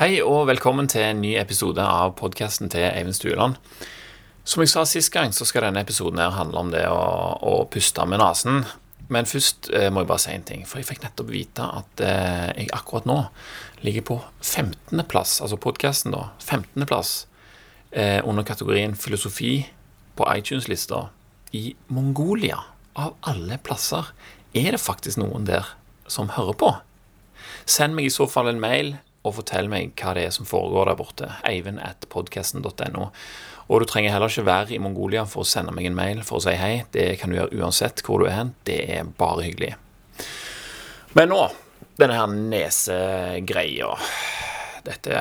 [0.00, 3.58] Hei og velkommen til en ny episode av podkasten til Eivind Stueland.
[4.48, 7.02] Som jeg sa sist gang, så skal denne episoden her handle om det å,
[7.36, 8.62] å puste med nesen.
[9.12, 12.00] Men først eh, må jeg bare si en ting, for jeg fikk nettopp vite at
[12.00, 13.18] eh, jeg akkurat nå
[13.84, 16.30] ligger på 15.-plass, altså podkasten, da.
[16.48, 17.12] 15.-plass
[17.92, 19.52] eh, under kategorien filosofi
[20.16, 21.10] på iTunes-lista
[21.60, 22.62] i Mongolia.
[22.96, 24.14] Av alle plasser
[24.56, 25.74] er det faktisk noen der
[26.08, 26.72] som hører på.
[27.68, 30.88] Send meg i så fall en mail og fortell meg hva det er som foregår
[30.88, 31.30] der borte.
[31.48, 33.10] Eivind at podkasten.no.
[33.70, 36.40] Og du trenger heller ikke være i Mongolia for å sende meg en mail for
[36.40, 36.86] å si hei.
[36.90, 38.54] Det kan du gjøre uansett hvor du er hen.
[38.66, 39.74] Det er bare hyggelig.
[41.14, 41.42] Men nå,
[42.00, 43.92] denne her nesegreia.
[44.80, 45.20] Dette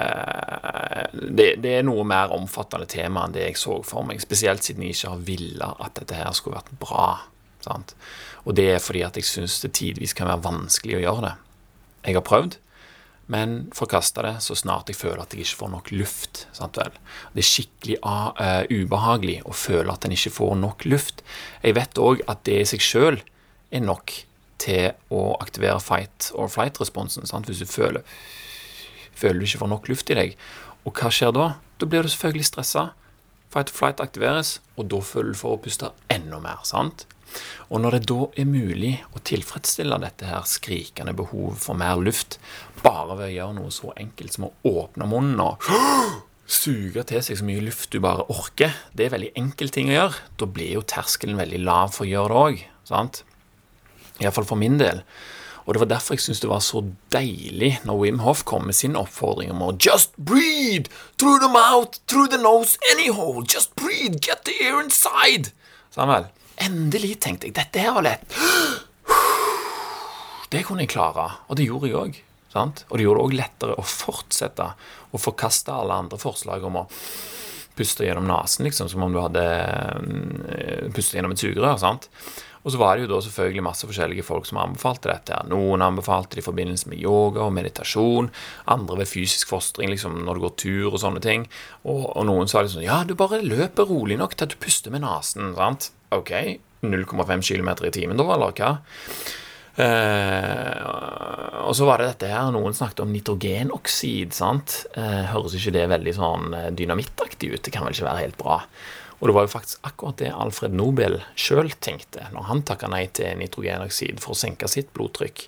[1.11, 4.21] det, det, er noe mer omfattende tema enn det jeg så for meg.
[4.23, 7.09] Spesielt siden jeg ikke har villa at dette her skulle vært bra.
[7.65, 7.93] Sant?
[8.47, 11.35] Og det er fordi at jeg syns det tidvis kan være vanskelig å gjøre det.
[12.07, 12.57] Jeg har prøvd
[13.29, 16.47] men forkaster det så snart jeg føler at jeg ikke får nok luft.
[16.57, 21.21] Det er skikkelig uh, ubehagelig å føle at en ikke får nok luft.
[21.61, 23.19] Jeg vet òg at det i seg sjøl
[23.69, 24.15] er nok
[24.59, 27.29] til å aktivere fight or flight-responsen.
[27.45, 28.01] Hvis du føler,
[29.13, 30.35] føler du ikke får nok luft i deg.
[30.89, 31.51] Og hva skjer da?
[31.77, 32.89] Da blir du selvfølgelig stressa.
[33.53, 36.65] Fight or flight aktiveres, og da føler du for å puste enda mer.
[36.65, 37.05] sant?
[37.69, 42.39] Og når det da er mulig å tilfredsstille dette her skrikende behovet for mer luft
[42.83, 45.69] bare ved å gjøre noe så enkelt som å åpne munnen og
[46.59, 49.97] suge til seg så mye luft du bare orker, det er veldig enkel ting å
[49.97, 50.21] gjøre.
[50.41, 52.63] Da blir jo terskelen veldig lav for å gjøre det òg.
[52.89, 53.21] Sant?
[54.19, 55.03] Iallfall for min del.
[55.69, 56.79] Og det var derfor jeg syntes det var så
[57.13, 60.89] deilig når Wim Hoff kom med sin oppfordring om å Just breathe!
[61.21, 63.43] Through the mouth, through the nose, anyhow!
[63.45, 64.17] Just breathe!
[64.17, 65.51] Get the air inside!
[65.93, 66.25] Vel?
[66.57, 67.53] Endelig, tenkte jeg.
[67.59, 68.33] Dette her var lett.
[70.49, 72.17] Det kunne jeg klare, og det gjorde jeg òg.
[72.89, 74.71] Og det gjorde det òg lettere å fortsette
[75.09, 76.87] å forkaste alle andre forslag om å
[77.79, 79.43] puste gjennom nesen, liksom, som om du hadde
[80.03, 81.77] mm, pustet gjennom et sugerør.
[81.79, 82.09] sant?
[82.59, 85.37] Og så var det jo da selvfølgelig masse forskjellige folk som anbefalte dette.
[85.47, 88.27] Noen anbefalte det i forbindelse med yoga og meditasjon.
[88.73, 91.47] Andre ved fysisk fostring, liksom når du går tur og sånne ting.
[91.85, 94.91] Og, og noen sa liksom Ja, du bare løper rolig nok til at du puster
[94.91, 95.53] med nesen.
[95.55, 95.93] sant?
[96.11, 96.33] Ok,
[96.83, 98.75] 0,5 km i timen da, eller hva?
[99.79, 100.79] Eh,
[101.63, 104.81] og så var det dette her, noen snakket om nitrogenoksid, sant.
[104.99, 107.61] Eh, høres ikke det veldig sånn eh, dynamittaktig ut?
[107.63, 108.61] Det kan vel ikke være helt bra?
[109.19, 113.05] Og det var jo faktisk akkurat det Alfred Nobel sjøl tenkte når han takka nei
[113.11, 115.43] til nitrogenoksid for å senke sitt blodtrykk.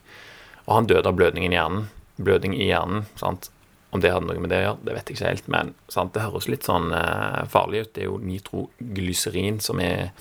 [0.67, 1.87] Og han døde av blødning i hjernen.
[2.21, 3.07] Blødning i hjernen.
[3.19, 3.49] sant?
[3.91, 5.47] Om det hadde noe med det å gjøre, det vet jeg ikke helt.
[5.51, 6.13] Men sant?
[6.15, 7.89] det høres litt sånn uh, farlig ut.
[7.91, 10.13] Det er jo nitroglyserin som er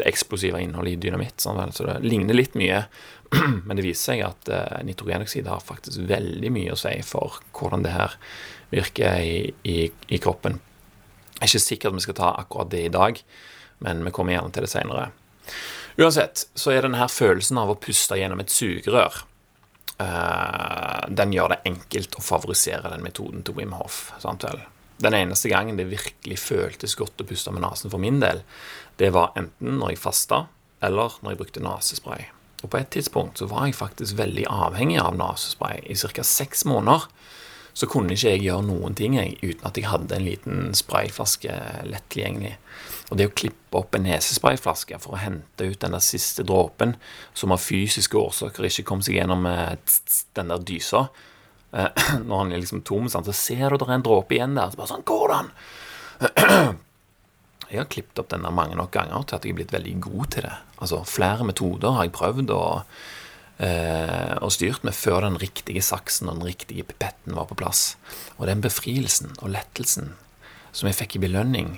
[0.00, 1.36] det eksplosive innholdet i dynamitt.
[1.44, 2.86] Sånn, så det ligner litt mye.
[3.66, 7.84] Men det viser seg at uh, nitrogenoksid har faktisk veldig mye å si for hvordan
[7.84, 8.16] det her
[8.72, 9.38] virker i,
[9.68, 10.56] i, i kroppen.
[11.36, 13.20] Jeg er ikke sikker at vi skal ta akkurat det i dag,
[13.84, 15.10] men vi kommer gjerne til det seinere.
[16.00, 19.26] Uansett så er denne følelsen av å puste gjennom et sugerør
[20.00, 24.06] Uh, den gjør det enkelt å favorisere den metoden til Wim Hof.
[24.22, 24.62] Sant vel?
[25.00, 28.42] Den eneste gangen det virkelig føltes godt å puste med nesen for min del,
[29.00, 30.44] det var enten når jeg fasta,
[30.84, 32.26] eller når jeg brukte nesespray.
[32.60, 35.80] Og på et tidspunkt så var jeg faktisk veldig avhengig av nesespray.
[35.88, 36.24] I ca.
[36.24, 37.06] seks måneder
[37.72, 41.54] så kunne ikke jeg gjøre noen ting jeg, uten at jeg hadde en liten sprayflaske
[41.88, 42.56] lett tilgjengelig.
[43.10, 46.94] Og det å klippe opp en nesesprayflaske for å hente ut den der siste dråpen
[47.34, 49.74] som av fysiske årsaker ikke kom seg gjennom eh,
[50.38, 51.08] den der dysa
[51.74, 51.90] eh,
[52.28, 54.70] Når han er liksom tom, så ser du det er en dråpe igjen der.
[54.70, 55.50] Så bare sånn hvordan?
[57.70, 59.92] Jeg har klippet opp den der mange nok ganger til at jeg er blitt veldig
[60.02, 60.54] god til det.
[60.82, 62.96] Altså Flere metoder har jeg prøvd og,
[63.62, 67.92] eh, og styrt med før den riktige saksen og den riktige pipetten var på plass.
[68.40, 70.16] Og den befrielsen og lettelsen
[70.74, 71.70] som jeg fikk i belønning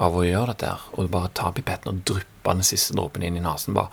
[0.00, 3.36] av å gjøre dette her, og bare ta pipetten og dryppe den siste dråpen inn
[3.36, 3.76] i nesen.
[3.76, 3.90] Bare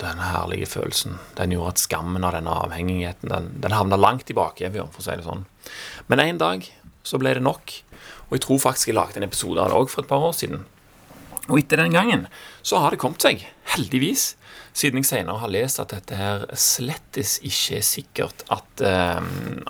[0.00, 1.18] Den herlige følelsen.
[1.36, 5.18] Den gjorde at skammen av denne avhengigheten den, den havna langt bakevja, for å si
[5.20, 5.44] det sånn.
[6.08, 6.64] Men en dag
[7.04, 7.74] så ble det nok,
[8.30, 10.32] og jeg tror faktisk jeg lagde en episode av det òg for et par år
[10.38, 10.64] siden.
[11.50, 12.26] Og etter den gangen
[12.62, 13.44] så har det kommet seg,
[13.74, 14.34] heldigvis
[14.76, 19.18] siden jeg senere har lest at dette her slettes ikke er sikkert at, uh,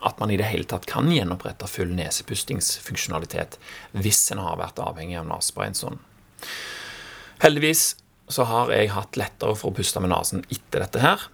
[0.07, 3.59] at man i det hele tatt kan gjenopprette full nesepustingsfunksjonalitet
[3.97, 5.99] hvis en har vært avhengig av nesespray en sånn.
[7.41, 7.95] Heldigvis
[8.31, 11.29] så har jeg hatt lettere for å puste med nesen etter dette her,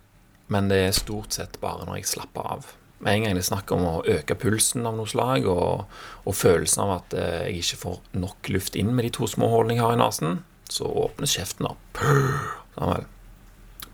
[0.53, 2.69] men det er stort sett bare når jeg slapper av.
[3.03, 6.39] Med en gang det er snakk om å øke pulsen av noe slag, og, og
[6.39, 9.77] følelsen av at uh, jeg ikke får nok luft inn med de to små hullene
[9.77, 10.41] jeg har i nesen,
[10.73, 12.01] så åpnes kjeften opp.
[12.01, 13.05] Sånn vel.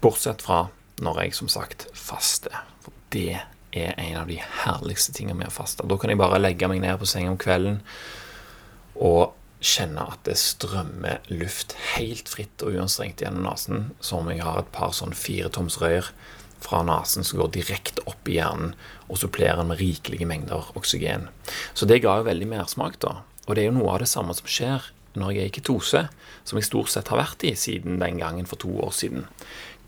[0.03, 0.67] Bortsett fra
[1.03, 2.65] når jeg som sagt faster.
[2.83, 3.41] For det
[3.73, 5.87] er en av de herligste tingene med å faste.
[5.89, 7.81] Da kan jeg bare legge meg ned på senga om kvelden
[9.03, 9.33] og
[9.63, 14.59] kjenne at det strømmer luft helt fritt og uanstrengt gjennom nesen, som om jeg har
[14.61, 15.79] et par sånn firetoms
[16.63, 18.75] fra nesen som går direkte opp i hjernen
[19.09, 21.29] og supplerer den med rikelige mengder oksygen.
[21.75, 23.23] Så det ga jo veldig mersmak, da.
[23.47, 26.03] Og det er jo noe av det samme som skjer når jeg er i ketose,
[26.47, 29.27] som jeg stort sett har vært i siden den gangen for to år siden.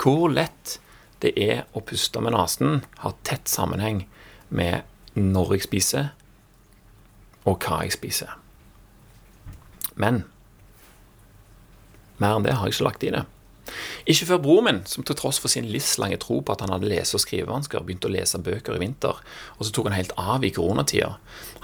[0.01, 0.79] Hvor lett
[1.25, 4.05] det er å puste med nesen, har tett sammenheng
[4.49, 4.85] med
[5.17, 6.11] når jeg spiser,
[7.45, 8.35] og hva jeg spiser.
[9.95, 10.25] Men
[12.19, 13.25] mer enn det har jeg ikke lagt i det.
[14.11, 16.91] Ikke før broren min, som til tross for sin livslange tro på at han hadde
[16.91, 19.23] lese- og skrivevansker, begynte å lese bøker i vinter,
[19.57, 21.15] og så tok han helt av i koronatida.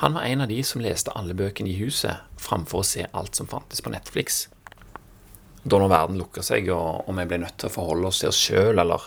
[0.01, 3.37] Han var en av de som leste alle bøkene i huset, framfor å se alt
[3.37, 4.47] som fantes på Netflix.
[5.63, 8.31] Da når verden lukker seg, og, og vi blir nødt til å forholde oss til
[8.33, 9.05] oss sjøl, eller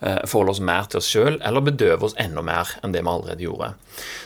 [0.00, 3.12] eh, forholde oss mer til oss sjøl, eller bedøve oss enda mer enn det vi
[3.12, 3.72] allerede gjorde.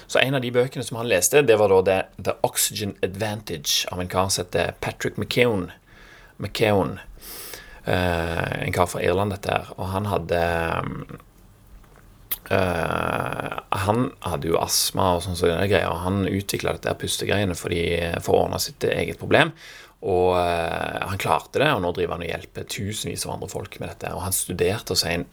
[0.07, 1.99] Så en av de bøkene som han leste, det var da The,
[2.31, 5.73] The Oxygen Advantage av en kar som heter Patrick McKeown.
[6.39, 6.99] McKeown.
[7.85, 9.75] Eh, en kar fra Irland, dette her.
[9.77, 10.41] Og han hadde
[12.51, 18.41] uh, Han hadde jo astma og sånne greier, og han utvikla dette pustegreiene for å
[18.43, 19.55] ordne sitt eget problem.
[20.01, 23.77] Og uh, han klarte det, og nå driver han og hjelper tusenvis av andre folk
[23.83, 24.13] med dette.
[24.17, 25.27] Og han studerte hos en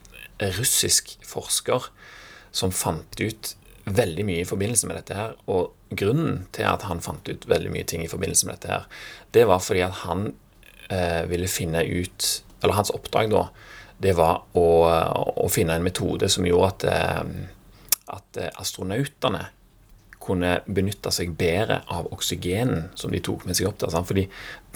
[0.57, 1.87] russisk forsker
[2.55, 3.53] som fant ut
[3.87, 5.35] veldig mye i forbindelse med dette her.
[5.51, 8.87] Og grunnen til at han fant ut veldig mye ting i forbindelse med dette her,
[9.35, 10.31] det var fordi at han
[10.91, 13.43] eh, ville finne ut Eller hans oppdrag da,
[14.01, 14.67] det var å,
[15.37, 19.43] å finne en metode som gjorde at, eh, at astronautene
[20.27, 23.93] kunne benytte seg bedre av oksygenen som de tok med seg opp der.
[23.93, 24.09] Sant?
[24.09, 24.27] Fordi,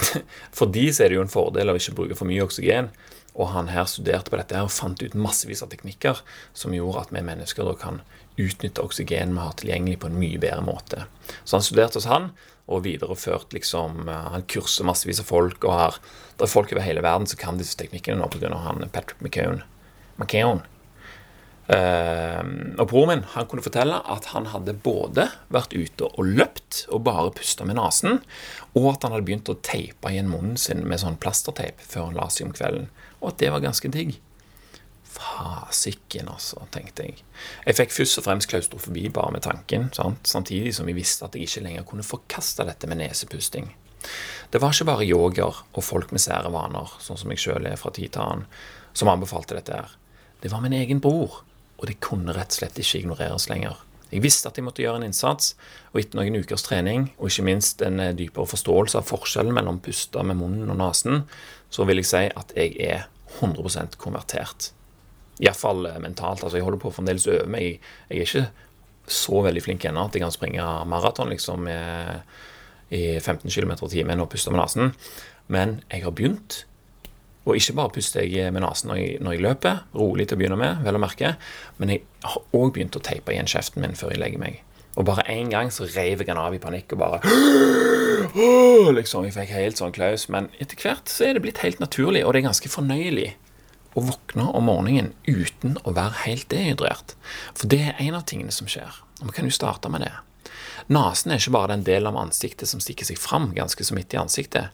[0.57, 2.91] for de så er det jo en fordel å ikke bruke for mye oksygen.
[3.31, 6.19] Og han her studerte på dette her og fant ut massevis av teknikker
[6.57, 8.01] som gjorde at vi mennesker da kan
[8.41, 11.05] utnytte oksygen vi har tilgjengelig på en mye bedre måte.
[11.43, 12.31] Så han studerte hos han,
[12.71, 15.97] og videreført liksom eh, Han kurser massevis av folk, og har,
[16.37, 18.53] det er folk over hele verden som kan disse teknikkene nå pga.
[18.67, 19.63] han Patrick McCown.
[20.17, 20.61] McCown.
[21.71, 22.43] Uh,
[22.81, 27.05] og broren min han kunne fortelle at han hadde både vært ute og løpt og
[27.05, 28.19] bare pusta med nesen,
[28.75, 32.17] og at han hadde begynt å teipe igjen munnen sin med sånn plasterteip før han
[32.19, 32.89] la seg om kvelden,
[33.21, 34.17] og at det var ganske digg.
[35.11, 37.23] Fasiken, altså, tenkte jeg.
[37.65, 40.27] Jeg fikk først og fremst klaustrofobi bare med tanken, sant?
[40.27, 43.69] samtidig som jeg visste at jeg ikke lenger kunne forkaste dette med nesepusting.
[44.51, 47.79] Det var ikke bare yoger og folk med sære vaner, sånn som jeg sjøl er
[47.79, 48.47] fra tid til annen,
[48.91, 49.95] som anbefalte dette her.
[50.41, 51.43] Det var min egen bror,
[51.81, 53.79] og det kunne rett og slett ikke ignoreres lenger.
[54.11, 55.53] Jeg visste at jeg måtte gjøre en innsats,
[55.93, 59.79] og etter noen ukers trening, og ikke minst en eh, dypere forståelse av forskjellen mellom
[59.83, 61.23] puste med munnen og nesen,
[61.71, 63.07] så vil jeg si at jeg er
[63.39, 64.73] 100% konvertert.
[65.39, 66.43] Iallfall eh, mentalt.
[66.43, 67.79] altså Jeg holder på å øve meg.
[68.11, 71.65] Jeg, er ikke så veldig flink ennå at jeg kan springe maraton liksom,
[72.91, 74.91] i 15 km i timen og puste med nesen.
[75.47, 76.65] Men jeg har begynt.
[77.45, 80.59] Og ikke bare puster jeg med nesen når, når, jeg løper, rolig til å begynne
[80.61, 81.35] med, vel å merke,
[81.81, 84.59] men jeg har òg begynt å teipe igjen kjeften min før jeg legger meg.
[84.99, 87.21] Og bare én gang så reiv jeg den av i panikk og bare
[88.97, 90.27] liksom, Jeg fikk helt sånn klaus.
[90.29, 93.29] Men etter hvert så er det blitt helt naturlig, og det er ganske fornøyelig
[93.95, 97.15] å våkne om morgenen uten å være helt dehydrert.
[97.55, 98.99] For det er en av tingene som skjer.
[99.21, 100.13] Og vi kan jo starte med det.
[100.91, 104.15] Nesen er ikke bare den delen av ansiktet som stikker seg fram ganske så midt
[104.15, 104.71] i ansiktet.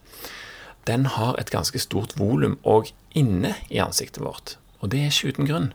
[0.88, 4.56] Den har et ganske stort volum òg inne i ansiktet vårt.
[4.80, 5.72] Og det er ikke uten grunn.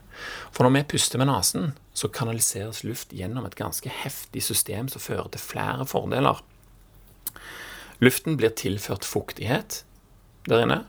[0.50, 5.02] For når vi puster med nesen, så kanaliseres luft gjennom et ganske heftig system som
[5.04, 6.40] fører til flere fordeler.
[8.02, 9.84] Luften blir tilført fuktighet
[10.48, 10.82] der inne,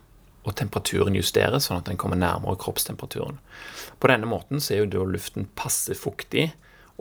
[0.46, 3.38] og temperaturen justeres sånn at den kommer nærmere kroppstemperaturen.
[3.98, 6.50] På denne måten så er jo da luften passe fuktig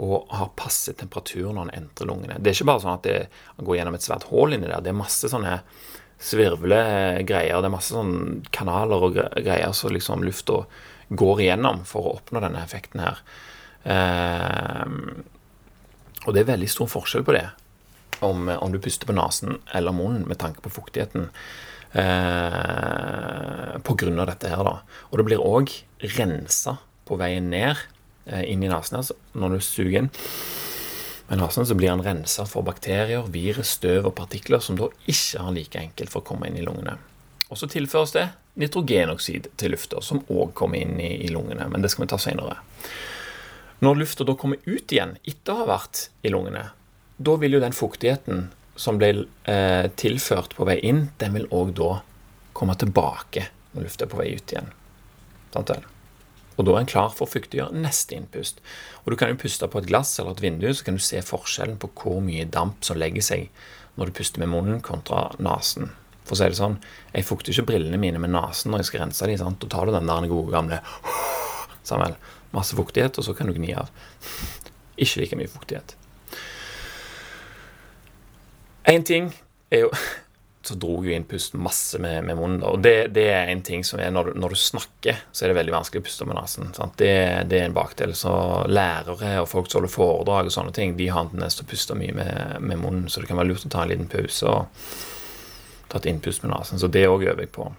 [0.02, 2.40] og har passe temperatur når den entrer lungene.
[2.40, 3.20] Det er ikke bare sånn at det
[3.62, 4.82] går gjennom et svært hull inni der.
[4.84, 5.60] Det er masse sånne
[6.26, 6.82] svirvle
[7.28, 7.62] greier.
[7.62, 10.64] Det er masse sånn kanaler og greier som liksom lufta
[11.10, 13.22] går igjennom for å oppnå denne effekten her.
[13.86, 14.88] Eh,
[16.26, 17.46] og det er veldig stor forskjell på det,
[18.26, 21.30] om, om du puster på nesen eller munnen med tanke på fuktigheten
[21.94, 24.26] eh, pga.
[24.26, 24.64] dette her.
[24.66, 24.80] da.
[25.12, 25.70] Og det blir òg
[26.18, 27.76] rensa på veien ned
[28.26, 28.98] eh, inn i nesen.
[28.98, 30.12] her når du suger inn
[31.28, 35.42] med nesen, så blir han rensa for bakterier, virus, støv og partikler som da ikke
[35.42, 36.98] har like enkelt for å komme inn i lungene.
[37.50, 38.28] Og så tilføres det
[38.62, 41.68] nitrogenoksid til lufta, som òg kommer inn i, lungene.
[41.70, 42.58] Men det skal vi ta senere.
[43.84, 46.70] Når lufta da kommer ut igjen etter å ha vært i lungene,
[47.18, 48.48] da vil jo den fuktigheten
[48.80, 49.12] som ble
[49.48, 51.92] eh, tilført på vei inn, den vil òg da
[52.56, 54.72] komme tilbake når lufta er på vei ut igjen.
[55.54, 55.86] Sant vel?
[56.56, 58.62] Og da er en klar for å fuktiggjøre neste innpust.
[59.04, 61.20] Og du kan jo puste på et glass eller et vindu, så kan du se
[61.26, 63.50] forskjellen på hvor mye damp som legger seg
[63.96, 65.92] når du puster med munnen kontra nesen.
[66.26, 66.80] For å si det sånn,
[67.14, 69.38] jeg fukter ikke brillene mine med nesen når jeg skal rense dem.
[69.40, 69.62] Sant?
[69.62, 70.82] Da tar du den der gode gamle
[71.86, 72.16] Samuel,
[72.56, 73.92] masse fuktighet, og så kan du gni av.
[75.02, 75.98] Ikke like mye fuktighet.
[78.90, 79.32] Én ting
[79.74, 79.92] er jo
[80.68, 82.64] så dro jeg inn pusten masse med, med munnen.
[82.66, 85.52] Og det, det, er en ting som er når du, når du, snakker, så er
[85.52, 86.72] det veldig vanskelig å puste med nesen.
[86.98, 87.14] Det,
[87.52, 88.16] det, er en bakdel.
[88.18, 88.34] Så
[88.72, 91.72] lærere og folk som holder foredrag og sånne ting, de har en tendens til å
[91.72, 93.08] puste mye med, med, munnen.
[93.12, 94.84] Så det kan være lurt å ta en liten pause og
[95.92, 96.82] ta et innpust med nesen.
[96.82, 97.70] Så det òg øver jeg på.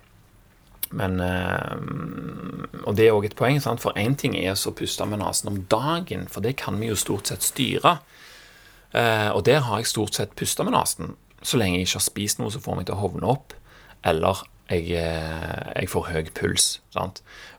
[0.96, 3.82] Men, øh, og det er òg et poeng, sant?
[3.82, 6.98] for én ting er å puste med nesen om dagen, for det kan vi jo
[6.98, 7.98] stort sett styre.
[8.96, 11.16] Uh, og der har jeg stort sett pusta med nesen
[11.46, 13.54] så lenge jeg ikke har spist noe som får meg til å hovne opp,
[14.06, 16.80] eller jeg, eh, jeg får høy puls.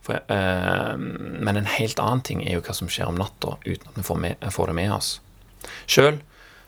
[0.03, 3.91] For, uh, men en helt annen ting er jo hva som skjer om natta uten
[3.91, 5.13] at vi får, med, får det med oss.
[5.87, 6.19] Sjøl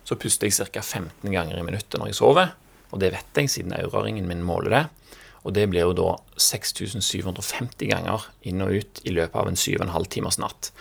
[0.07, 0.81] så puster jeg ca.
[0.81, 2.55] 15 ganger i minuttet når jeg sover,
[2.89, 4.85] og det vet jeg siden auraringen min måler det.
[5.47, 6.09] Og det blir jo da
[6.39, 10.71] 6750 ganger inn og ut i løpet av en 7,5 timers natt.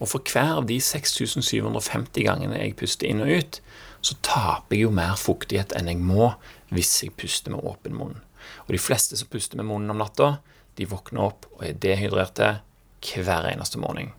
[0.00, 3.60] Og for hver av de 6750 gangene jeg puster inn og ut,
[4.06, 6.30] så taper jeg jo mer fuktighet enn jeg må
[6.74, 8.20] hvis jeg puster med åpen munn.
[8.66, 10.36] Og de fleste som puster med munnen om natta,
[10.78, 12.58] de våkner opp og er dehydrerte
[13.06, 14.12] hver eneste morgen.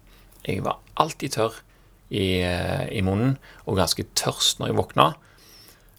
[0.47, 1.55] Jeg var alltid tørr
[2.09, 5.07] i, eh, i munnen og ganske tørst når jeg våkna.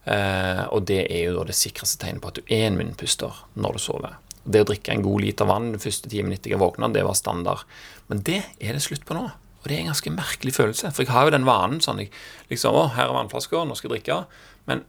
[0.08, 3.44] Eh, og det er jo da det sikreste tegnet på at du er en munnpuster
[3.60, 4.16] når du sover.
[4.48, 7.18] Det å drikke en god liter vann de første timen etter jeg våkna, det var
[7.18, 7.66] standard.
[8.08, 9.28] Men det er det slutt på nå.
[9.68, 10.94] Og det er en ganske merkelig følelse.
[10.96, 12.08] For jeg har jo den vanen sånn jeg,
[12.48, 14.22] liksom, Å, her er vannflaska, nå skal jeg drikke.
[14.70, 14.86] Men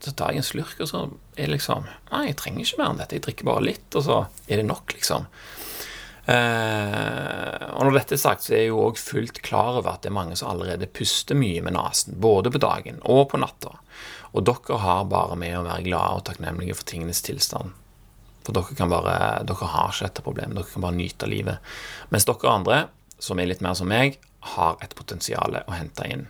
[0.00, 1.02] så tar jeg en slurk, og så
[1.36, 3.18] er det liksom Nei, jeg trenger ikke mer enn dette.
[3.18, 5.26] Jeg drikker bare litt, og så er det nok, liksom.
[6.30, 10.04] Eh, og når dette er sagt, så er jeg jo òg fullt klar over at
[10.04, 13.74] det er mange som allerede puster mye med nesen, både på dagen og på natta.
[14.32, 17.76] Og dere har bare med å være glade og takknemlige for tingenes tilstand.
[18.46, 20.56] For dere kan bare, dere har ikke dette problemet.
[20.56, 21.74] Dere kan bare nyte livet.
[22.14, 22.80] Mens dere andre
[23.20, 24.18] som er litt mer som meg,
[24.56, 26.26] har et potensial å hente inn.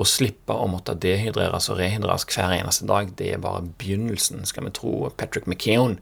[0.00, 4.68] Å slippe å måtte dehydreres og rehydreres hver eneste dag, det er bare begynnelsen, skal
[4.68, 5.98] vi tro Patrick McKeown.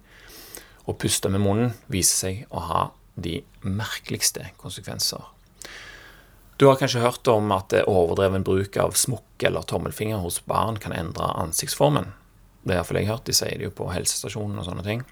[0.89, 2.83] Å puste med munnen viser seg å ha
[3.19, 5.25] de merkeligste konsekvenser.
[6.59, 10.95] Du har kanskje hørt om at overdreven bruk av smokk eller tommelfinger hos barn kan
[10.95, 12.11] endre ansiktsformen.
[12.65, 13.27] Det har iallfall jeg hørt.
[13.29, 15.05] De sier det jo på helsestasjonen og sånne ting.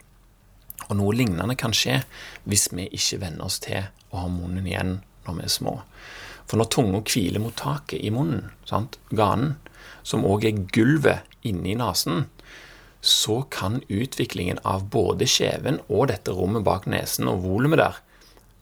[0.87, 2.01] Og noe lignende kan skje
[2.47, 5.77] hvis vi ikke venner oss til å ha munnen igjen når vi er små.
[6.47, 9.57] For når tunga hviler mot taket i munnen, sant, ganen,
[10.07, 12.29] som òg er gulvet inni nesen,
[13.07, 17.99] så kan utviklingen av både kjeven og dette rommet bak nesen og volumet der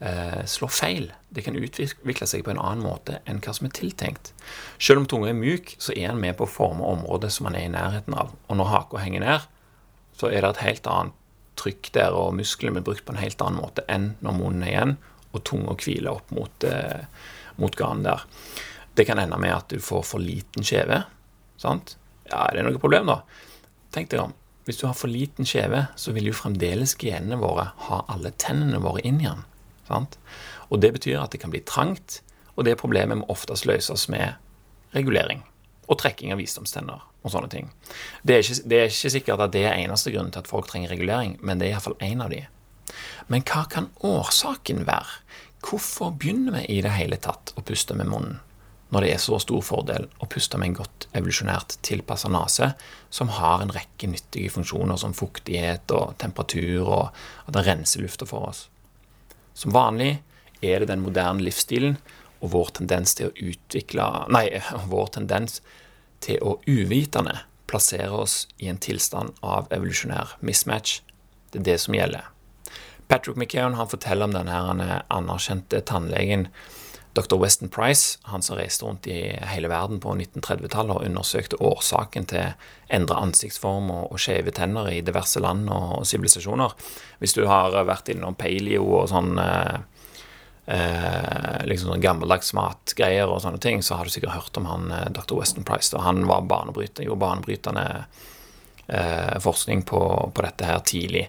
[0.04, 1.11] eh, slå feil.
[1.28, 4.33] Det kan utvikle seg på en annen måte enn hva som er tiltenkt.
[4.78, 7.56] Selv om tunga er myk, så er den med på å forme området som man
[7.59, 8.33] er i nærheten av.
[8.49, 9.47] Og når haka henger ned,
[10.16, 11.21] så er det et helt annet
[11.61, 14.73] trykk der, og musklene blir brukt på en helt annen måte enn når munnen er
[14.73, 14.95] igjen
[15.35, 17.07] og tunga hviler opp mot, eh,
[17.59, 18.23] mot ganen der.
[18.95, 21.03] Det kan ende med at du får for liten kjeve.
[21.59, 21.97] Sant?
[22.31, 23.23] Ja, er det noe problem, da?
[23.95, 24.35] Tenk deg om.
[24.65, 28.81] Hvis du har for liten kjeve, så vil jo fremdeles genene våre ha alle tennene
[28.81, 29.43] våre inn igjen.
[29.89, 30.17] Sant?
[30.71, 32.23] Og det betyr at det kan bli trangt,
[32.55, 34.39] og det problemet må oftest løses med
[34.95, 35.43] regulering
[35.88, 37.71] og trekking av visdomstenner og sånne ting.
[38.23, 40.69] Det er, ikke, det er ikke sikkert at det er eneste grunnen til at folk
[40.71, 42.43] trenger regulering, men det er iallfall én av de.
[43.33, 45.21] Men hva kan årsaken være?
[45.64, 48.41] Hvorfor begynner vi i det hele tatt å puste med munnen,
[48.93, 52.69] når det er så stor fordel å puste med en godt evolusjonært tilpassa nese,
[53.11, 58.29] som har en rekke nyttige funksjoner som fuktighet og temperatur, og at den renser lufta
[58.29, 58.67] for oss?
[59.57, 60.19] Som vanlig
[60.62, 61.97] er det den moderne livsstilen
[62.41, 64.47] og vår tendens til å utvikle Nei,
[64.93, 65.61] vår tendens
[66.25, 71.00] til å uvitende plassere oss i en tilstand av evolusjonær mismatch.
[71.53, 72.31] Det er det som gjelder.
[73.09, 76.49] Patrick McKeown han forteller om denne anerkjente tannlegen
[77.14, 77.37] dr.
[77.38, 79.19] Weston Price, han som reiste rundt i
[79.53, 85.03] hele verden på 1930-tallet og undersøkte årsaken til endra ansiktsform og, og skjeve tenner i
[85.05, 86.75] diverse land og sivilisasjoner.
[87.23, 89.79] Hvis du har vært innom paleo og sånn eh,
[90.66, 94.88] eh, liksom sånn gammeldags matgreier og sånne ting, så har du sikkert hørt om han
[94.94, 95.37] eh, dr.
[95.38, 95.92] Weston Price.
[95.94, 96.04] Da.
[96.06, 97.87] Han var banebryter, gjorde banebrytende
[98.87, 100.00] eh, forskning på,
[100.35, 101.28] på, dette her tidlig.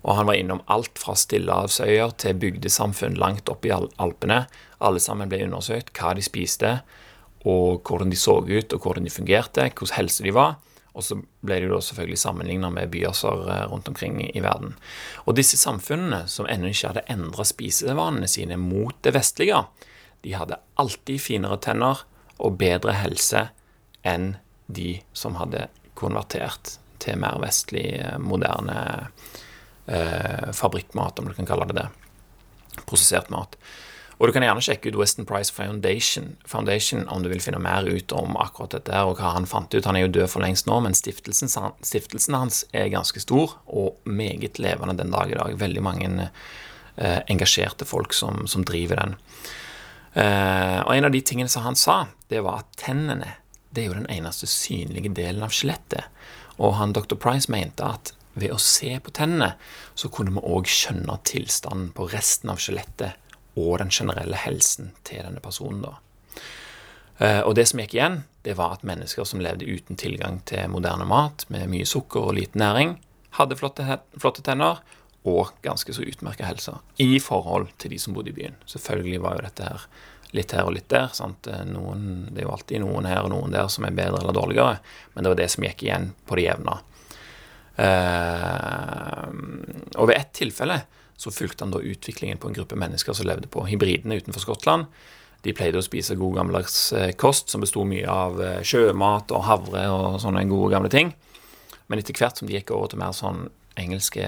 [0.00, 4.46] Og han var innom alt fra stillehavsøyer til bygdesamfunn langt oppe i Alpene.
[4.80, 6.78] Alle sammen ble undersøkt, hva de spiste,
[7.44, 10.56] og hvordan de så ut, og hvordan de fungerte, hvordan helse de var.
[11.00, 14.74] Og så ble det jo selvfølgelig sammenligna med byasser rundt omkring i verden.
[15.24, 19.64] Og disse samfunnene, som ennå ikke hadde endra spisevanene sine mot det vestlige,
[20.20, 22.04] de hadde alltid finere tenner
[22.40, 23.46] og bedre helse
[24.06, 24.34] enn
[24.68, 27.86] de som hadde konvertert til mer vestlig,
[28.20, 28.76] moderne
[29.88, 31.88] eh, fabrikkmat, om du kan kalle det det.
[32.84, 33.56] Prosessert mat.
[34.20, 37.86] Og du kan gjerne sjekke ut Weston Price Foundation, Foundation om du vil finne mer
[37.88, 39.86] ut om akkurat dette og hva han fant ut.
[39.88, 41.48] Han er jo død for lengst nå, men stiftelsen,
[41.80, 45.56] stiftelsen hans er ganske stor og meget levende den dag i dag.
[45.62, 49.16] Veldig mange eh, engasjerte folk som, som driver den.
[50.12, 53.38] Eh, og en av de tingene som han sa, det var at tennene
[53.70, 56.12] det er jo den eneste synlige delen av skjelettet.
[56.60, 57.16] Og han dr.
[57.16, 59.54] Price mente at ved å se på tennene,
[59.96, 63.16] så kunne vi òg skjønne tilstanden på resten av skjelettet
[63.58, 65.82] og den generelle helsen til denne personen.
[65.82, 65.96] da.
[67.20, 70.70] Eh, og det som gikk igjen, det var at mennesker som levde uten tilgang til
[70.72, 72.96] moderne mat, med mye sukker og lite næring,
[73.36, 74.80] hadde flotte, tenner
[75.28, 78.56] og ganske så utmerka helse i forhold til de som bodde i byen.
[78.66, 79.84] Selvfølgelig var jo dette her
[80.32, 81.12] litt her og litt der.
[81.12, 84.36] Eh, noen, det er jo alltid noen her og noen der som er bedre eller
[84.36, 84.78] dårligere,
[85.12, 86.78] men det var det som gikk igjen på det jevne.
[87.80, 89.28] Eh,
[89.96, 90.80] og ved ett tilfelle
[91.20, 94.86] så fulgte han da utviklingen på en gruppe mennesker som levde på hybridene utenfor Skottland.
[95.44, 99.44] De pleide å spise god gammeldags eh, kost som besto mye av eh, sjømat og
[99.44, 101.12] havre og sånne gode gamle ting.
[101.92, 103.46] Men etter hvert som de gikk over til mer sånn
[103.80, 104.24] engelske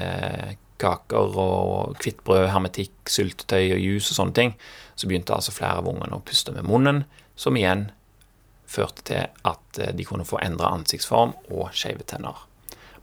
[0.82, 4.54] kaker og hvittbrød, hermetikk, syltetøy og juice og sånne ting,
[4.96, 7.04] så begynte altså flere av ungene å puste med munnen,
[7.38, 7.88] som igjen
[8.68, 12.44] førte til at eh, de kunne få endra ansiktsform og skeive tenner.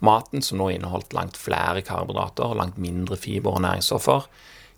[0.05, 4.27] Maten, som nå inneholdt langt flere karbohydrater og langt mindre fiber og næringsstoffer,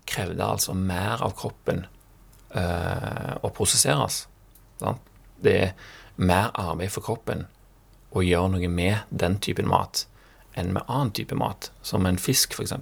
[0.10, 1.86] krevde altså mer av kroppen
[2.58, 4.26] øh, å prosesseres.
[4.82, 5.04] Sant?
[5.42, 5.74] Det er
[6.22, 7.46] mer arbeid for kroppen
[8.12, 10.06] å gjøre noe med den typen mat
[10.58, 12.74] enn med annen type mat, som en fisk f.eks.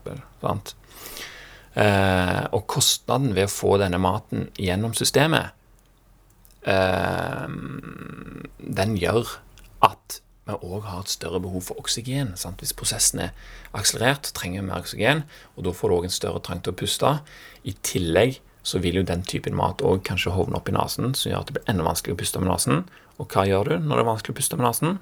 [1.78, 5.54] Eh, og kostnaden ved å få denne maten gjennom systemet,
[6.66, 7.46] eh,
[8.80, 9.36] den gjør
[9.86, 10.20] at
[10.50, 12.34] vi òg har et større behov for oksygen.
[12.40, 12.62] Sant?
[12.64, 13.34] Hvis prosessen er
[13.78, 15.24] akselerert, trenger vi mer oksygen,
[15.56, 17.16] og da får du òg en større trang til å puste.
[17.64, 21.32] I tillegg så vil jo den typen mat òg kanskje hovne opp i nesen, som
[21.32, 22.84] gjør at det blir enda vanskeligere å puste med nesen.
[23.20, 25.00] Og hva gjør du når det er vanskelig å puste med nesen?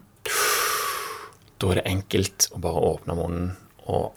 [1.58, 3.52] Da er det enkelt å bare åpne munnen
[3.90, 4.14] og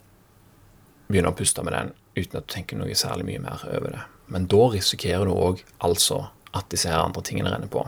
[1.11, 4.03] begynne å puste med den uten at du tenker noe særlig mye mer over det.
[4.31, 6.25] Men da risikerer du òg altså
[6.57, 7.85] at disse her andre tingene renner på.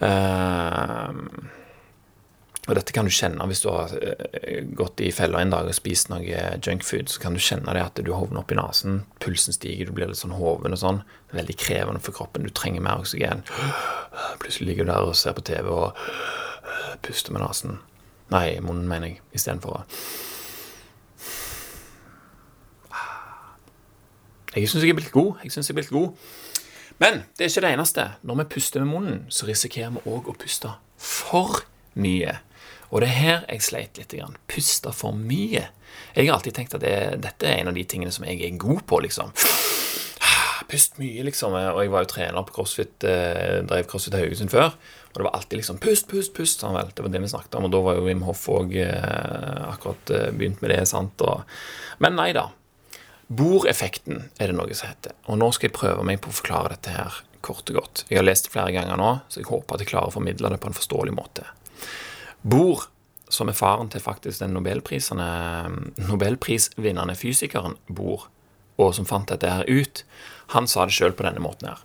[0.00, 1.12] Uh,
[2.68, 5.76] og dette kan du kjenne hvis du har eh, gått i fella en dag og
[5.76, 6.22] spist noe
[6.60, 7.08] junkfood.
[7.08, 10.10] Så kan du kjenne det at du hovner opp i nesen, pulsen stiger, du blir
[10.10, 11.00] litt sånn hoven og sånn.
[11.32, 12.44] Veldig krevende for kroppen.
[12.44, 13.46] Du trenger mer oksygen.
[14.42, 15.96] Plutselig ligger du der og ser på TV og
[17.06, 17.80] puster med nesen.
[18.30, 19.86] Nei, munnen, mener jeg, istedenfor å
[24.50, 25.38] Jeg syns jeg er blitt god.
[25.44, 26.30] Jeg synes jeg er blitt god.
[26.98, 28.06] Men det er ikke det eneste.
[28.26, 31.62] Når vi puster med munnen, så risikerer vi òg å puste for
[31.94, 32.40] mye.
[32.90, 34.14] Og det er her jeg sleit litt.
[34.50, 35.68] Puste for mye.
[36.14, 38.58] Jeg har alltid tenkt at det, dette er en av de tingene som jeg er
[38.60, 39.30] god på, liksom.
[40.70, 41.54] Pust mye, liksom.
[41.54, 44.74] Og jeg var jo trener på CrossFit, eh, drev CrossFit Haugesund før.
[45.10, 46.62] Og det var alltid liksom pust, pust, pust.
[46.62, 46.92] Sånn vel.
[46.94, 47.66] Det var det vi snakket om.
[47.66, 50.84] Og da var jo Wim Hoff òg eh, akkurat eh, begynt med det.
[50.90, 51.22] sant?
[51.26, 51.42] Og,
[52.02, 52.48] men nei da.
[53.30, 55.14] Bordeffekten er det noe som heter.
[55.30, 58.04] Og nå skal jeg prøve meg på å forklare dette her kort og godt.
[58.10, 60.50] Jeg har lest det flere ganger nå, så jeg håper at jeg klarer å formidle
[60.52, 61.46] det på en forståelig måte.
[62.42, 62.88] Bohr,
[63.30, 68.28] som er faren til faktisk den nobelprisvinnende fysikeren Bohr,
[68.80, 70.04] og som fant dette her ut,
[70.54, 71.80] han sa det sjøl på denne måten her.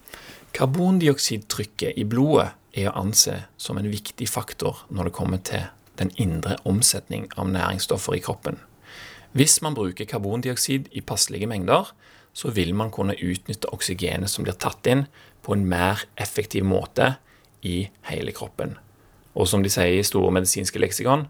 [0.55, 5.63] Karbondioksidtrykket i blodet er å anse som en viktig faktor når det kommer til
[5.99, 8.57] den indre omsetning av næringsstoffer i kroppen.
[9.35, 11.91] Hvis man bruker karbondioksid i passelige mengder,
[12.35, 15.05] så vil man kunne utnytte oksygenet som blir tatt inn,
[15.43, 17.15] på en mer effektiv måte
[17.61, 18.79] i hele kroppen.
[19.35, 21.27] Og som de sier i store medisinske leksikon,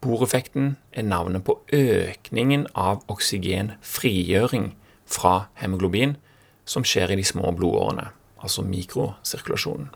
[0.00, 4.70] boreffekten er navnet på økningen av oksygenfrigjøring
[5.10, 6.16] fra hemoglobin
[6.64, 8.08] som skjer i de små blodårene,
[8.40, 9.90] altså mikrosirkulasjonen.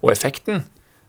[0.00, 0.64] Og effekten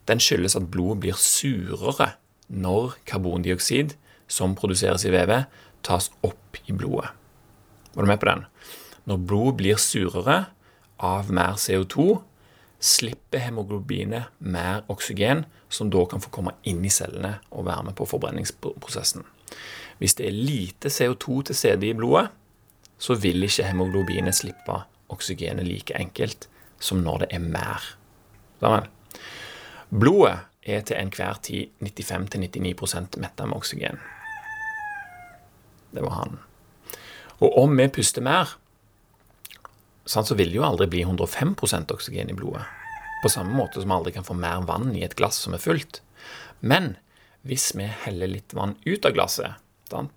[0.10, 2.12] den skyldes at blodet blir surere
[2.52, 3.96] når karbondioksid
[4.32, 5.48] som produseres i vevet,
[5.84, 7.10] tas opp i blodet.
[7.96, 8.44] Var du med på den?
[9.08, 10.38] Når blodet blir surere
[11.02, 12.22] av mer CO2,
[12.82, 17.96] slipper hemoglobinet mer oksygen, som da kan få komme inn i cellene og være med
[17.98, 19.24] på forbrenningsprosessen.
[20.02, 22.32] Hvis det er lite CO2 til stede i blodet,
[22.98, 24.82] så vil ikke hemoglobinet slippe
[25.14, 26.48] oksygenet like enkelt
[26.82, 27.86] som når det er mer.
[29.90, 34.00] Blodet er til enhver tid 95-99 metta med oksygen.
[35.92, 36.40] Det var han.
[37.42, 38.58] Og om vi puster mer,
[40.12, 42.66] så vil det jo aldri bli 105% oksygen i blodet.
[43.22, 45.62] På samme måte som vi aldri kan få mer vann i et glass som er
[45.64, 46.02] fullt.
[46.60, 46.96] Men
[47.48, 50.10] hvis vi heller litt vann ut av glasset, sånn,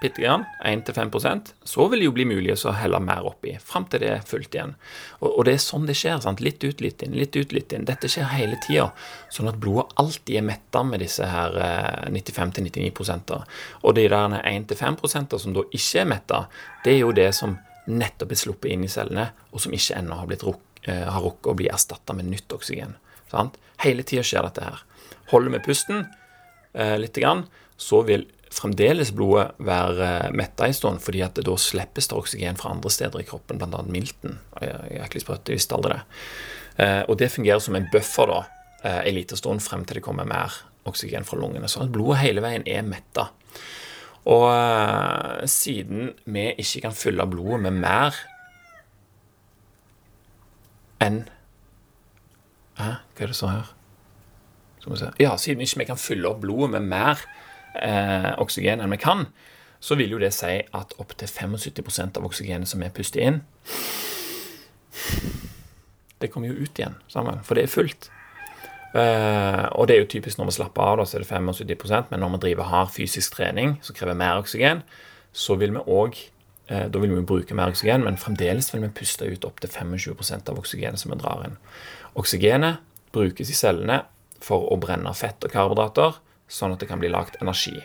[0.00, 4.02] bitte grann, 1-5 så vil det jo bli mulig å helle mer oppi, fram til
[4.02, 4.74] det er fullt igjen.
[5.20, 6.18] Og, og, det er sånn det skjer.
[6.24, 6.42] sant?
[6.44, 7.86] Litt ut, litt inn, litt ut, litt inn.
[7.88, 8.90] Dette skjer hele tida.
[9.32, 13.36] Sånn at blodet alltid er metta med disse her eh, 95-99%
[13.82, 16.42] Og de der 1-5% som da ikke er metta,
[16.84, 20.20] det er jo det som nettopp er sluppet inn i cellene, og som ikke ennå
[20.20, 22.96] har, ruk, eh, har rukket å bli erstatta med nytt oksygen.
[23.30, 23.58] Sant?
[23.82, 24.82] Hele tida skjer dette her.
[25.32, 26.04] Holder vi pusten
[26.74, 27.46] eh, litt, grann,
[27.76, 32.60] så vil fremdeles blodet være eh, metta en stund, fordi at da slippes det oksygen
[32.60, 33.82] fra andre steder i kroppen, bl.a.
[33.90, 34.38] milten.
[34.60, 36.04] Jæklig sprøtt, jeg visste aldri det.
[36.76, 38.40] Eh, og det fungerer som en buffer da,
[38.82, 40.52] eh, en liten stund frem til det kommer mer
[40.86, 41.68] oksygen fra lungene.
[41.68, 43.30] Sånn at blodet hele veien er metta.
[44.26, 48.16] Og siden vi ikke kan fylle blodet med mer
[51.02, 51.24] enn
[52.76, 53.68] Hæ, hva er det så her?
[55.20, 57.22] Ja, siden vi ikke kan fylle opp blodet med mer
[57.80, 59.24] eh, oksygen enn vi kan,
[59.80, 63.40] så vil jo det si at opptil 75% av oksygenet som vi puster inn,
[66.20, 68.10] det kommer jo ut igjen, sammen, for det er fullt.
[68.94, 72.12] Uh, og det er jo typisk når vi slapper av, da, så er det 75%
[72.12, 74.80] men når vi driver hard fysisk trening som krever mer oksygen,
[75.36, 76.16] så vil vi òg
[76.70, 80.52] uh, Da vil vi bruke mer oksygen, men fremdeles vil vi puste ut opptil 25%
[80.52, 81.58] av oksygenet som vi drar inn.
[82.16, 82.80] Oksygenet
[83.12, 84.04] brukes i cellene
[84.42, 86.16] for å brenne fett og karbohydrater,
[86.48, 87.80] sånn at det kan bli lagt energi.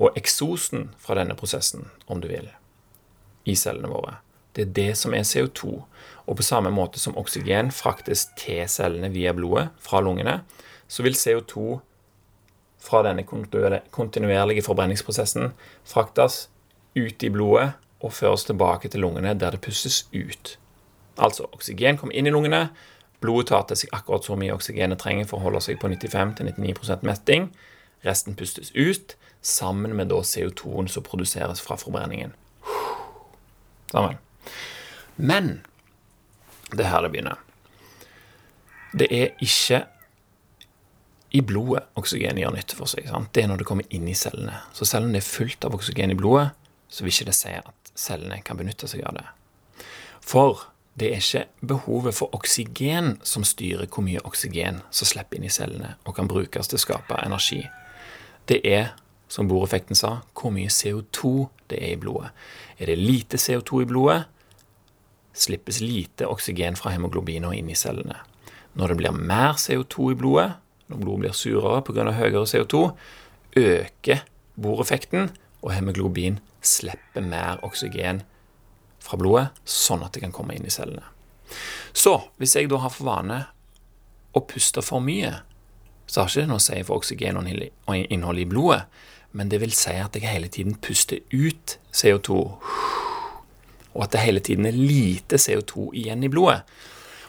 [0.00, 2.48] Og eksosen fra denne prosessen, om du vil,
[3.44, 4.18] i cellene våre,
[4.56, 5.82] det er det som er CO2.
[6.30, 10.40] Og på samme måte som oksygen fraktes til cellene via blodet fra lungene,
[10.86, 11.80] så vil CO2
[12.80, 15.50] fra denne kontinuerlige forbrenningsprosessen
[15.84, 16.46] fraktes
[16.94, 20.54] ut i blodet og føres tilbake til lungene, der det pustes ut.
[21.20, 22.70] Altså, oksygen kommer inn i lungene,
[23.20, 25.90] blodet tar til seg akkurat så mye oksygen det trenger for å holde seg på
[25.92, 27.50] 95-99% metting,
[28.00, 32.32] Resten pustes ut sammen med CO2-en som produseres fra forbrenningen.
[33.90, 34.16] Sammen.
[35.16, 35.60] Men
[36.76, 37.40] det er her det begynner.
[38.92, 39.84] Det er ikke
[41.30, 43.06] i blodet oksygenet gjør nytte for seg.
[43.10, 43.30] Sant?
[43.34, 44.64] Det er når det kommer inn i cellene.
[44.74, 46.50] Så selv om det er fullt av oksygen i blodet,
[46.90, 49.26] så vil ikke det si at cellene kan benytte seg av det.
[50.26, 50.66] For
[50.98, 55.54] det er ikke behovet for oksygen som styrer hvor mye oksygen som slipper inn i
[55.54, 57.62] cellene og kan brukes til å skape energi
[58.50, 58.90] det er,
[59.30, 62.32] som boreffekten sa, hvor mye CO2 det er i blodet.
[62.78, 64.24] Er det lite CO2 i blodet,
[65.32, 68.18] slippes lite oksygen fra hemoglobiner inn i cellene.
[68.78, 70.50] Når det blir mer CO2 i blodet,
[70.90, 72.10] når blodet blir surere pga.
[72.12, 72.82] høyere CO2,
[73.56, 74.24] øker
[74.60, 75.30] boreffekten,
[75.62, 78.22] og hemoglobin slipper mer oksygen
[79.00, 81.04] fra blodet, sånn at det kan komme inn i cellene.
[81.92, 83.44] Så hvis jeg da har for vane
[84.36, 85.40] å puste for mye,
[86.06, 88.82] så har ikke det noe å si for oksygeninnholdet i blodet,
[89.32, 92.40] men det vil si at jeg hele tiden puster ut CO2,
[93.94, 96.62] og at det hele tiden er lite CO2 igjen i blodet.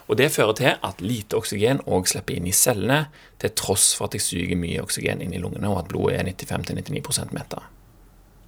[0.08, 3.06] Og Det fører til at lite oksygen òg slipper inn i cellene,
[3.40, 6.26] til tross for at jeg suger mye oksygen inn i lungene, og at blodet er
[6.28, 7.62] 95-99% metta.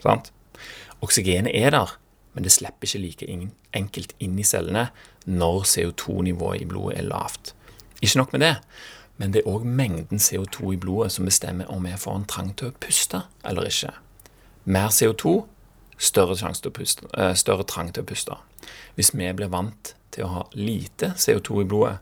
[0.03, 0.33] Sant?
[1.01, 1.95] Oksygenet er der,
[2.35, 4.89] men det slipper ikke like enkelt inn i cellene
[5.25, 7.55] når CO2-nivået i blodet er lavt.
[8.03, 8.57] Ikke nok med det
[9.17, 12.51] men det er òg mengden CO2 i blodet som bestemmer om vi får en trang
[12.59, 13.93] til å puste eller ikke.
[14.65, 15.35] Mer CO2,
[16.05, 18.37] større, til puste, eh, større trang til å puste.
[18.97, 21.99] Hvis vi blir vant til å ha lite CO2 i blodet,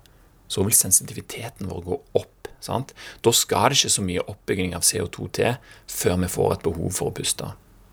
[0.49, 2.49] så vil sensitiviteten vår gå opp.
[2.63, 2.93] Sant?
[3.23, 5.57] Da skal det ikke så mye oppbygging av CO2 til
[5.91, 7.49] før vi får et behov for å puste.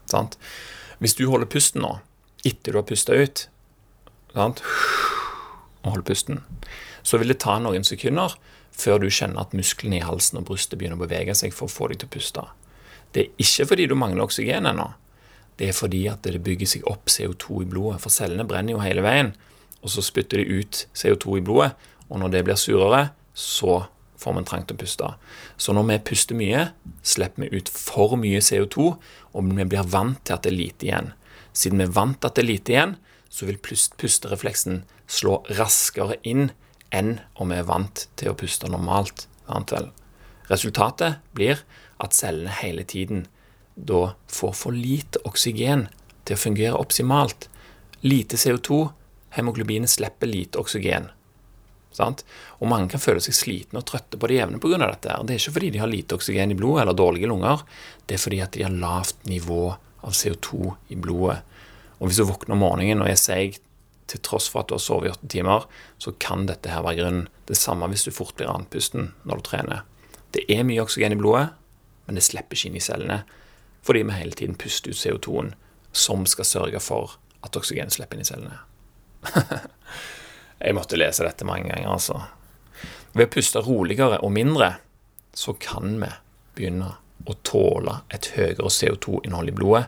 [0.06, 0.38] Sant?
[1.00, 1.96] Hvis du holder pusten nå,
[2.46, 3.48] etter du har pusta ut,
[4.36, 4.62] sant?
[5.80, 6.44] og holder pusten,
[7.02, 8.36] så vil det ta noen sekunder
[8.80, 11.74] før du kjenner at musklene i halsen og brystet begynner å bevege seg for å
[11.74, 12.44] få deg til å puste.
[13.16, 14.92] Det er ikke fordi du mangler oksygen ennå.
[15.60, 18.00] Det er fordi at det bygger seg opp CO2 i blodet.
[18.04, 19.34] For cellene brenner jo hele veien,
[19.84, 21.74] og så spytter de ut CO2 i blodet.
[22.08, 23.82] Og når det blir surere, så
[24.20, 25.10] får trang til å puste.
[25.60, 26.70] Så når vi puster mye,
[27.04, 28.88] slipper vi ut for mye CO2,
[29.36, 31.12] og vi blir vant til at det er lite igjen.
[31.56, 32.96] Siden vi er vant til at det er lite igjen,
[33.30, 36.50] så vil pusterefleksen slå raskere inn
[36.96, 39.28] enn om vi er vant til å puste normalt.
[40.50, 41.62] Resultatet blir
[42.02, 43.28] at cellene hele tiden
[43.76, 45.88] da får for lite oksygen
[46.28, 47.48] til å fungere optimalt.
[48.02, 48.82] Lite CO2,
[49.38, 51.10] hemoglobinet slipper lite oksygen.
[51.96, 52.24] Sant?
[52.62, 54.78] Og mange kan føle seg slitne og trøtte på det jevne pga.
[54.86, 55.16] dette.
[55.26, 57.64] Det er ikke fordi de har lite oksygen i blodet eller dårlige lunger,
[58.06, 59.64] det er fordi at de har lavt nivå
[60.02, 61.42] av CO2 i blodet.
[62.00, 63.60] Og hvis du våkner om morgenen og er seig
[64.10, 65.66] til tross for at du har sovet i åtte timer,
[65.98, 67.28] så kan dette her være grunnen.
[67.46, 69.84] Det samme hvis du fort blir andpusten når du trener.
[70.32, 71.50] Det er mye oksygen i blodet,
[72.06, 73.24] men det slipper ikke inn i cellene
[73.86, 75.54] fordi vi hele tiden puster ut CO2-en
[75.92, 78.60] som skal sørge for at oksygenet slipper inn i cellene.
[80.60, 82.20] Jeg måtte lese dette mange ganger, altså.
[83.16, 84.74] Ved å puste roligere og mindre,
[85.34, 86.10] så kan vi
[86.58, 86.92] begynne
[87.30, 89.86] å tåle et høyere CO2-innhold i blodet,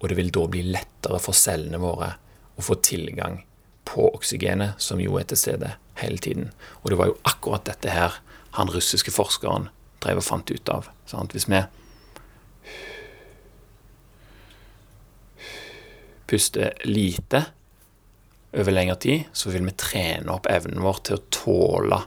[0.00, 2.14] og det vil da bli lettere for cellene våre
[2.56, 3.42] å få tilgang
[3.86, 6.50] på oksygenet, som jo er til stede hele tiden.
[6.82, 8.18] Og det var jo akkurat dette her
[8.56, 9.68] han russiske forskeren
[10.04, 10.88] drev og fant ut av.
[11.08, 11.36] Sant?
[11.36, 11.60] Hvis vi
[16.26, 17.44] puster lite
[18.56, 22.00] over lengre tid, så vil vi trene opp evnen vår til å tåle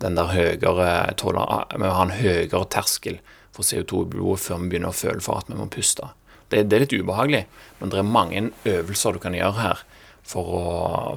[0.00, 1.44] den der høyere tåle,
[1.76, 3.20] Vi har en høyere terskel
[3.52, 6.08] for CO2 i blodet før vi begynner å føle for at vi må puste.
[6.48, 7.44] Det, det, er litt ubehagelig,
[7.78, 9.82] men det er mange øvelser du kan gjøre her
[10.26, 10.64] for å,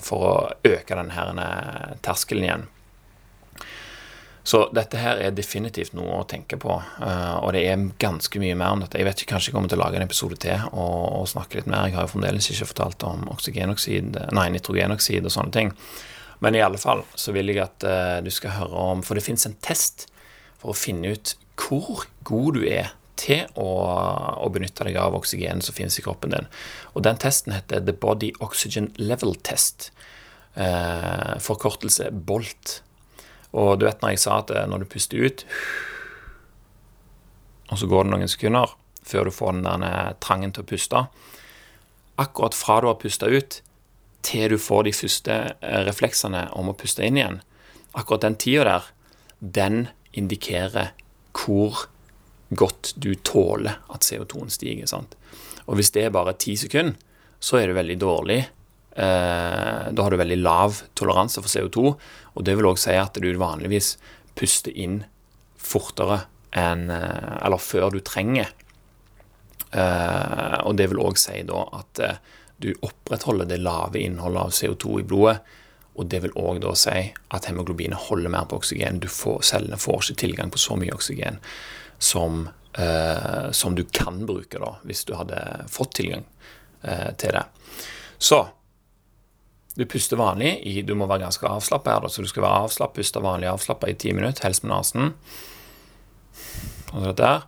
[0.03, 0.33] for å
[0.67, 1.47] øke denne
[2.05, 2.67] terskelen igjen.
[4.43, 8.57] Så dette her er definitivt noe å tenke på, eh, og det er ganske mye
[8.59, 8.99] mer om dette.
[8.99, 11.61] Jeg vet ikke, kanskje jeg kommer til å lage en episode til og, og snakke
[11.61, 11.87] litt mer.
[11.87, 15.71] Jeg har jo fremdeles ikke fortalt om oksygenoksid, nei, nitrogenoksid og sånne ting.
[16.43, 19.23] Men i alle fall så vil jeg at uh, du skal høre om For det
[19.23, 20.09] fins en test
[20.59, 23.69] for å finne ut hvor god du er til å,
[24.43, 26.49] å benytte deg av oksygen som finnes i kroppen din.
[26.97, 29.93] Og den testen heter The Body Oxygen Level Test.
[30.57, 32.81] Uh, forkortelse BOLT.
[33.53, 35.45] Og du vet når jeg sa at eh, når du puster ut,
[37.71, 40.69] og så går det noen sekunder før du får den der eh, trangen til å
[40.69, 41.05] puste
[42.21, 43.61] Akkurat fra du har pusta ut,
[44.21, 47.39] til du får de første eh, refleksene om å puste inn igjen,
[47.93, 48.91] akkurat den tida der,
[49.39, 49.79] den
[50.13, 50.93] indikerer
[51.33, 51.87] hvor
[52.53, 54.85] godt du tåler at CO2-en stiger.
[54.87, 55.17] sant?
[55.65, 56.95] Og hvis det er bare ti sekunder,
[57.43, 58.39] så er det veldig dårlig
[58.93, 61.93] da har du veldig lav toleranse for CO2,
[62.37, 63.95] og det vil òg si at du vanligvis
[64.37, 64.99] puster inn
[65.57, 68.51] fortere enn eh, Eller før du trenger.
[69.73, 72.03] Eh, og det vil òg si da at
[72.63, 75.39] du opprettholder det lave innholdet av CO2 i blodet.
[75.93, 76.97] Og det vil òg da si
[77.35, 79.01] at hemoglobinet holder mer på oksygen.
[79.03, 81.37] Du får, cellene får ikke tilgang på så mye oksygen
[82.01, 86.25] som, eh, som du kan bruke da, hvis du hadde fått tilgang
[86.81, 87.45] eh, til det.
[88.17, 88.45] Så
[89.75, 90.83] du puster vanlig.
[90.85, 93.97] Du må være ganske avslappa her, så du skal være avslappet, puste vanlig avslappa i
[93.97, 95.13] ti minutter, helst med nesen.
[96.93, 97.47] Og så der.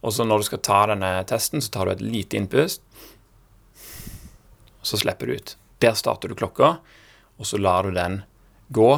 [0.00, 2.82] Og så når du skal ta denne testen, så tar du et lite innpust.
[4.82, 5.54] Så slipper du ut.
[5.84, 6.78] Der starter du klokka,
[7.38, 8.22] og så lar du den
[8.74, 8.90] gå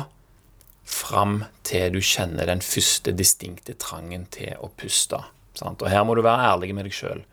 [0.89, 5.21] fram til du kjenner den første distinkte trangen til å puste.
[5.59, 5.83] Sant?
[5.83, 7.25] Og her må du være ærlig med deg sjøl.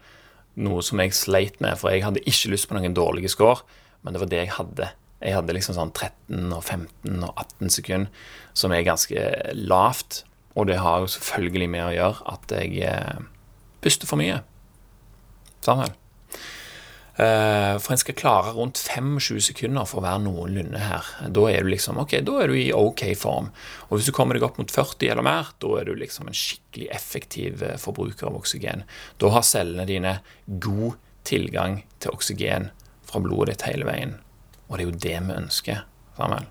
[0.60, 3.64] Noe som jeg sleit med, for jeg hadde ikke lyst på noen dårlige score,
[4.04, 7.74] men det var det jeg hadde jeg hadde liksom sånn 13 og 15 og 18
[7.76, 8.28] sekunder,
[8.58, 9.26] som er ganske
[9.58, 10.24] lavt.
[10.56, 13.20] Og det har jo selvfølgelig med å gjøre at jeg eh,
[13.84, 14.40] puster for mye.
[15.66, 15.92] Samuel.
[17.20, 21.08] Eh, for en skal klare rundt 25 sekunder for å være noenlunde her.
[21.36, 23.50] Da er du liksom, ok, da er du i ok form.
[23.90, 26.40] Og hvis du kommer deg opp mot 40 eller mer, da er du liksom en
[26.40, 28.86] skikkelig effektiv eh, forbruker av oksygen.
[29.20, 30.16] Da har cellene dine
[30.64, 30.96] god
[31.28, 32.72] tilgang til oksygen
[33.10, 34.16] fra blodet ditt hele veien.
[34.70, 35.84] Og det er jo det vi ønsker.
[36.18, 36.48] Samuel.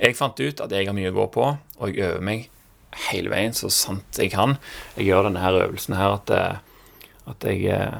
[0.00, 1.46] Jeg fant ut at jeg har mye å gå på,
[1.80, 2.46] og jeg øver meg
[3.10, 4.56] hele veien så sant jeg kan.
[4.96, 7.98] Jeg gjør denne her øvelsen her at, eh, at jeg eh,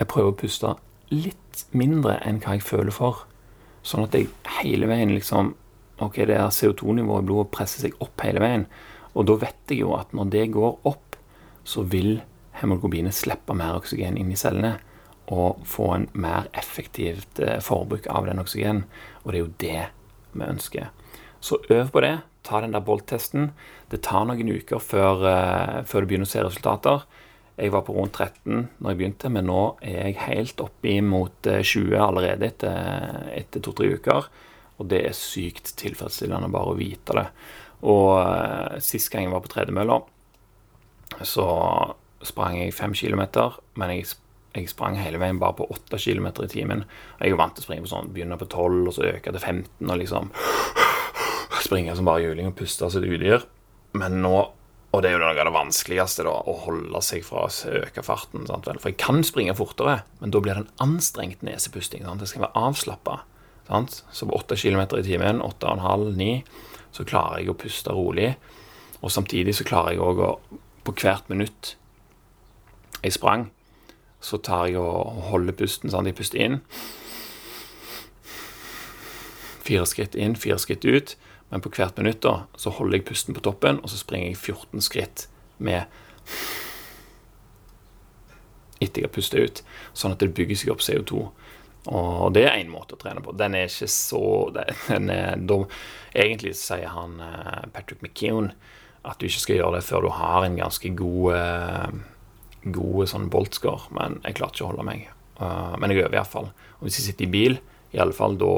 [0.00, 0.70] Jeg prøver å puste
[1.14, 3.20] litt mindre enn hva jeg føler for.
[3.86, 5.52] Sånn at jeg hele veien liksom
[6.02, 8.64] Ok, det er CO2-nivået i blodet presser seg opp hele veien.
[9.14, 11.14] Og da vet jeg jo at når det går opp,
[11.62, 12.16] så vil
[12.62, 14.76] hemoglobinet slippe mer oksygen inn i cellene
[15.32, 18.84] og få en mer effektivt eh, forbruk av den oksygenen.
[19.22, 19.82] Og det er jo det
[20.32, 20.90] vi ønsker.
[21.42, 22.16] Så øv på det.
[22.42, 23.52] Ta den der Bolt-testen.
[23.90, 27.04] Det tar noen uker før, uh, før, du begynner å se resultater.
[27.54, 31.46] Jeg var på rundt 13 når jeg begynte, men nå er jeg helt oppi mot
[31.46, 34.30] 20 eh, allerede etter, etter to-tre uker.
[34.80, 37.26] Og det er sykt tilfredsstillende bare å vite det.
[37.86, 39.98] Og sist gang jeg var på tredemølla,
[41.26, 41.46] så
[42.28, 44.06] sprang jeg fem kilometer, men jeg,
[44.54, 46.84] jeg, sprang hele veien bare på åtte kilometer i timen.
[47.20, 49.42] Jeg er vant til å springe på sånn, begynne på tolv, og så øke til
[49.42, 50.32] 15, og liksom
[51.62, 53.46] springe som bare juling og puste som et udyr.
[53.98, 54.36] Men nå
[54.92, 58.02] Og det er jo noe av det vanskeligste, da, å holde seg fra å øke
[58.04, 58.42] farten.
[58.44, 58.66] Sant?
[58.68, 62.02] For jeg kan springe fortere, men da blir det en anstrengt nesepusting.
[62.04, 62.20] Sant?
[62.20, 63.14] Det skal være avslappa.
[64.12, 66.28] Så på 8 km i timen, 8,5-9,
[66.92, 68.34] så klarer jeg å puste rolig.
[69.00, 70.34] Og samtidig så klarer jeg òg å
[70.82, 71.76] På hvert minutt
[73.02, 73.50] jeg sprang,
[74.22, 75.90] så tar jeg og holder pusten.
[75.90, 76.06] sånn.
[76.06, 76.60] Jeg puster inn.
[79.62, 81.16] Fire skritt inn, fire skritt ut.
[81.50, 84.38] Men på hvert minutt da, så holder jeg pusten på toppen, og så springer jeg
[84.40, 85.26] 14 skritt
[85.58, 85.84] med
[88.82, 89.60] etter jeg har pustet ut,
[89.94, 91.26] sånn at det bygger seg opp CO2.
[91.92, 93.34] Og det er én måte å trene på.
[93.34, 95.66] Den er ikke så den er, dum.
[96.14, 98.52] Egentlig sier han eh, Patrick McKeown
[99.02, 101.32] at du ikke skal gjøre det før du har en ganske god,
[102.62, 105.06] eh, god sånn boltscore, men jeg klarte ikke å holde meg.
[105.38, 106.50] Uh, men jeg øver iallfall.
[106.78, 107.58] Og hvis jeg sitter i bil,
[107.92, 108.52] i alle fall da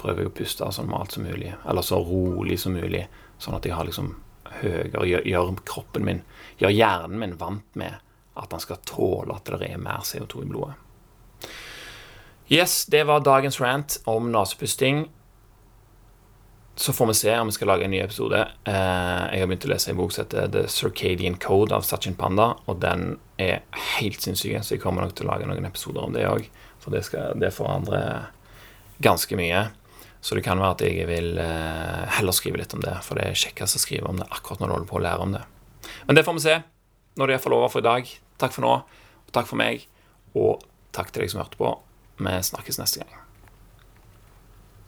[0.00, 3.04] prøver jeg å puste så normalt som mulig, eller så rolig som mulig,
[3.40, 4.14] sånn at jeg har liksom
[4.60, 6.22] høyere gjør, gjør kroppen min,
[6.60, 8.00] gjør hjernen min vant med
[8.40, 10.78] at han skal tåle at det er mer CO2 i blodet.
[12.50, 15.04] Yes, det var dagens rant om nesepusting.
[16.76, 18.38] Så får vi se om vi skal lage en ny episode.
[18.64, 22.16] Eh, jeg har begynt å lese en bok som heter The Circadian Code av Sachin
[22.16, 23.66] Panda, og den er
[23.98, 26.48] helt sinnssyk, så jeg kommer nok til å lage noen episoder om det òg.
[26.80, 28.30] For det, skal, det forandrer
[29.04, 29.66] ganske mye.
[30.20, 33.28] Så det kan være at jeg vil eh, heller skrive litt om det, for det
[33.28, 35.44] er kjekkest å skrive om det akkurat når du holder på å lære om det.
[36.08, 36.58] Men det får vi se
[37.20, 38.12] når det er over for i dag.
[38.40, 38.74] Takk for nå,
[39.28, 39.88] og takk for meg,
[40.32, 40.64] og
[40.96, 41.72] takk til deg som hørte på.
[42.20, 43.19] Vi snakkes neste gang.